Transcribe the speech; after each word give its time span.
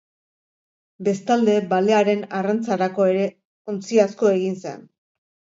Bestalde, 1.07 1.57
balearen 1.75 2.25
arrantzarako 2.39 3.07
ere 3.13 3.29
ontzi 3.75 4.03
asko 4.09 4.33
egin 4.39 4.61
zen. 4.65 4.83